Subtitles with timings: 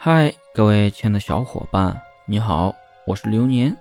[0.00, 2.72] 嗨，各位亲爱的小伙伴，你好，
[3.04, 3.76] 我是流年。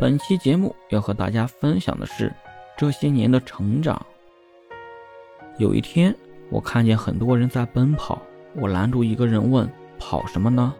[0.00, 2.32] 本期节目要和大家分享的是
[2.74, 4.00] 这些年的成长。
[5.58, 6.16] 有一天，
[6.48, 8.18] 我看见很多人在奔跑，
[8.56, 9.70] 我拦住一个人问
[10.00, 10.74] ：“跑什么呢？”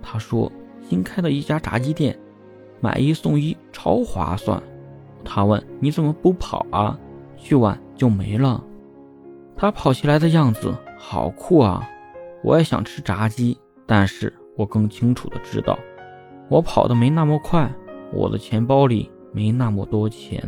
[0.00, 0.50] 他说
[0.88, 2.18] ：“新开的一家炸鸡店，
[2.80, 4.60] 买一送一，超划算。”
[5.22, 6.98] 他问：“你怎么不跑啊？
[7.36, 8.64] 去晚就没了。”
[9.54, 11.86] 他跑起来的样子好酷啊！
[12.42, 13.58] 我也想吃炸鸡。
[13.90, 15.76] 但是我更清楚的知道，
[16.48, 17.68] 我跑的没那么快，
[18.12, 20.40] 我的钱包里没那么多钱。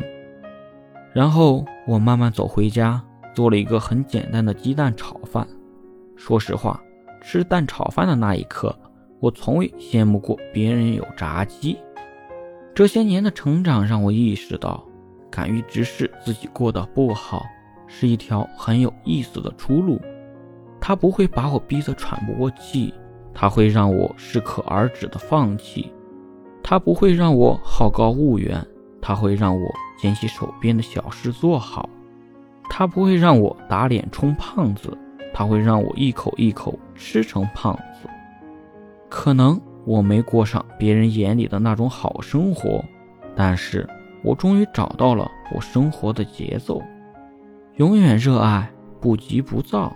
[1.12, 3.02] 然后我慢慢走回家，
[3.34, 5.44] 做了一个很简单的鸡蛋炒饭。
[6.14, 6.80] 说实话，
[7.20, 8.72] 吃蛋炒饭的那一刻，
[9.18, 11.76] 我从未羡慕过别人有炸鸡。
[12.72, 14.86] 这些年的成长让我意识到，
[15.28, 17.42] 敢于直视自己过得不好，
[17.88, 20.00] 是一条很有意思的出路。
[20.80, 22.94] 它不会把我逼得喘不过气。
[23.34, 25.92] 它会让我适可而止的放弃，
[26.62, 28.64] 它不会让我好高骛远，
[29.00, 31.88] 它会让我捡起手边的小事做好，
[32.68, 34.96] 它不会让我打脸充胖子，
[35.32, 38.08] 它会让我一口一口吃成胖子。
[39.08, 42.84] 可能我没过上别人眼里的那种好生活，
[43.34, 43.88] 但是
[44.22, 46.80] 我终于找到了我生活的节奏，
[47.76, 49.92] 永远热爱，不急不躁。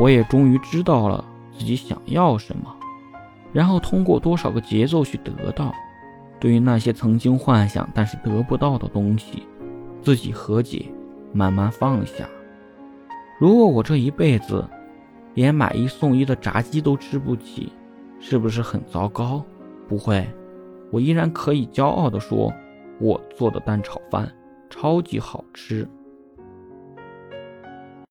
[0.00, 1.24] 我也终于知道了
[1.58, 2.74] 自己想要什么。
[3.52, 5.72] 然后通过多少个节奏去得到，
[6.38, 9.44] 对于那些曾经幻想但是得不到的东西，
[10.02, 10.86] 自己和解，
[11.32, 12.28] 慢慢放下。
[13.38, 14.68] 如果我这一辈子
[15.34, 17.72] 连买一送一的炸鸡都吃不起，
[18.20, 19.42] 是不是很糟糕？
[19.88, 20.26] 不会，
[20.90, 22.52] 我依然可以骄傲地说，
[22.98, 24.30] 我做的蛋炒饭
[24.68, 25.88] 超级好吃。